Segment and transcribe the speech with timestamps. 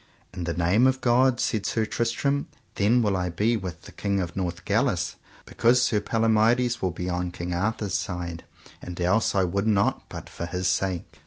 [0.33, 4.19] In the name of God, said Sir Tristram, then will I be with the King
[4.19, 8.43] of Northgalis, because Sir Palomides will be on King Arthur's side,
[8.81, 11.19] and else I would not but for his sake.